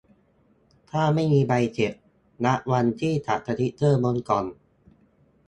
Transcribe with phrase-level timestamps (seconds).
[0.89, 1.93] ถ้าไม่มีใบเสร็จ
[2.45, 4.45] นับวันที่จากสติ๊กเกอร์บนกล่อง